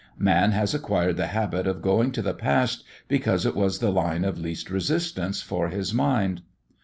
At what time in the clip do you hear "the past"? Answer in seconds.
2.23-2.83